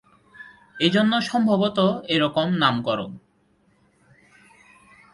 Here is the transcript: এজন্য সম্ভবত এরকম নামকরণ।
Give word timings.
এজন্য 0.79 1.13
সম্ভবত 1.21 1.77
এরকম 2.07 2.47
নামকরণ। 2.53 3.11